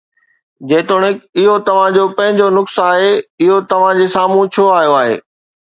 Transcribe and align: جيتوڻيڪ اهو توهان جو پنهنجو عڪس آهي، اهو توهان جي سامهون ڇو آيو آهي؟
جيتوڻيڪ 0.71 1.19
اهو 1.43 1.57
توهان 1.69 1.95
جو 1.99 2.07
پنهنجو 2.17 2.49
عڪس 2.63 2.81
آهي، 2.87 3.13
اهو 3.49 3.61
توهان 3.75 4.03
جي 4.05 4.13
سامهون 4.19 4.53
ڇو 4.59 4.69
آيو 4.81 5.01
آهي؟ 5.05 5.17